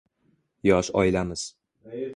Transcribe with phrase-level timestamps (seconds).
[0.69, 1.47] Yosh oilamiz.